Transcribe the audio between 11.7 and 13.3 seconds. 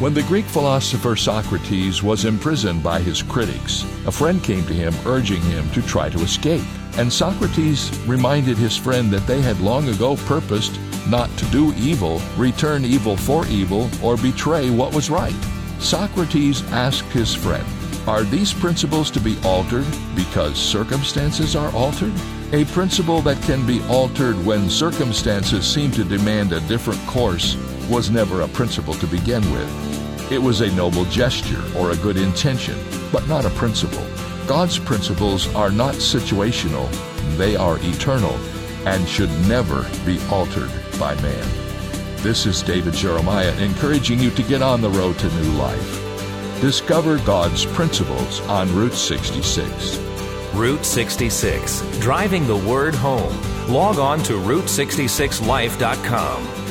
evil, return evil